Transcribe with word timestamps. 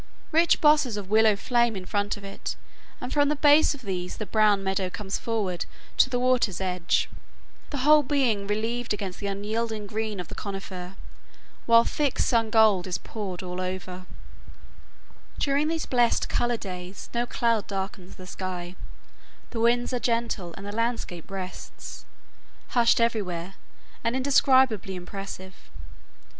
Rich 0.31 0.61
bosses 0.61 0.97
of 0.97 1.11
willow 1.11 1.35
flame 1.35 1.75
in 1.75 1.85
front 1.85 2.17
of 2.17 2.23
it, 2.23 2.55
and 2.99 3.13
from 3.13 3.29
the 3.29 3.35
base 3.35 3.75
of 3.75 3.83
these 3.83 4.17
the 4.17 4.25
brown 4.25 4.63
meadow 4.63 4.89
comes 4.89 5.19
forward 5.19 5.67
to 5.97 6.09
the 6.09 6.17
water's 6.19 6.59
edge, 6.59 7.07
the 7.69 7.85
whole 7.85 8.01
being 8.01 8.47
relieved 8.47 8.95
against 8.95 9.19
the 9.19 9.27
unyielding 9.27 9.85
green 9.85 10.19
of 10.19 10.27
the 10.27 10.33
coniferae, 10.33 10.95
while 11.67 11.83
thick 11.83 12.17
sun 12.17 12.49
gold 12.49 12.87
is 12.87 12.97
poured 12.97 13.43
over 13.43 13.91
all. 13.91 14.05
During 15.37 15.67
these 15.67 15.85
blessed 15.85 16.27
color 16.27 16.57
days 16.57 17.07
no 17.13 17.27
cloud 17.27 17.67
darkens 17.67 18.15
the 18.15 18.25
sky, 18.25 18.75
the 19.51 19.59
winds 19.61 19.93
are 19.93 19.99
gentle, 19.99 20.51
and 20.57 20.65
the 20.65 20.71
landscape 20.71 21.29
rests, 21.29 22.05
hushed 22.69 22.99
everywhere, 22.99 23.53
and 24.03 24.15
indescribably 24.15 24.95
impressive. 24.95 25.53